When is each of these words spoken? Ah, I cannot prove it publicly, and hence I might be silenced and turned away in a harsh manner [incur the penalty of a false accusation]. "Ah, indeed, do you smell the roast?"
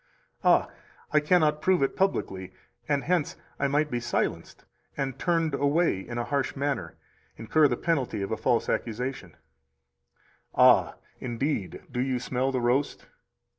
Ah, 0.43 0.67
I 1.11 1.19
cannot 1.19 1.61
prove 1.61 1.83
it 1.83 1.95
publicly, 1.95 2.53
and 2.89 3.03
hence 3.03 3.35
I 3.59 3.67
might 3.67 3.91
be 3.91 3.99
silenced 3.99 4.65
and 4.97 5.19
turned 5.19 5.53
away 5.53 5.99
in 5.99 6.17
a 6.17 6.23
harsh 6.23 6.55
manner 6.55 6.95
[incur 7.37 7.67
the 7.67 7.77
penalty 7.77 8.23
of 8.23 8.31
a 8.31 8.35
false 8.35 8.67
accusation]. 8.67 9.37
"Ah, 10.55 10.95
indeed, 11.19 11.83
do 11.91 11.99
you 12.01 12.17
smell 12.19 12.51
the 12.51 12.61
roast?" 12.61 13.05